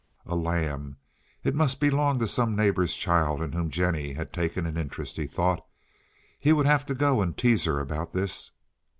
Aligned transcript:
A 0.25 0.35
lamb! 0.35 0.97
It 1.43 1.53
must 1.53 1.79
belong 1.79 2.17
to 2.17 2.27
some 2.27 2.55
neighbor's 2.55 2.95
child 2.95 3.39
in 3.39 3.51
whom 3.51 3.69
Jennie 3.69 4.13
had 4.13 4.33
taken 4.33 4.65
an 4.65 4.75
interest, 4.75 5.15
he 5.15 5.27
thought. 5.27 5.63
He 6.39 6.53
would 6.53 6.65
have 6.65 6.87
to 6.87 6.95
go 6.95 7.21
and 7.21 7.37
tease 7.37 7.65
her 7.65 7.79
about 7.79 8.11
this. 8.11 8.49